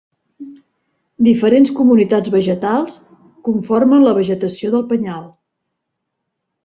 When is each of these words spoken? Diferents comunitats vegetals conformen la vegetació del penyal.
Diferents 1.27 1.73
comunitats 1.81 2.33
vegetals 2.37 2.95
conformen 3.49 4.07
la 4.09 4.15
vegetació 4.21 4.73
del 4.77 4.85
penyal. 4.95 5.25